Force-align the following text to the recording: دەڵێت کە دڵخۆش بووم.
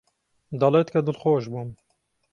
دەڵێت 0.59 0.87
کە 0.93 0.99
دڵخۆش 1.07 1.43
بووم. 1.51 1.69